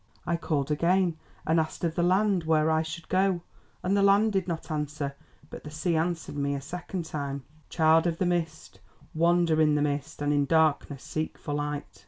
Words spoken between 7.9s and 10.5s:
of the mist, wander in the mist, and in